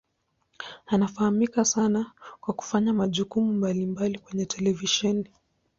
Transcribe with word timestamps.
Anafahamika 0.85 1.65
sana 1.65 2.11
kwa 2.41 2.53
kufanya 2.53 2.93
majukumu 2.93 3.53
mbalimbali 3.53 4.17
kwenye 4.19 4.45
televisheni. 4.45 5.29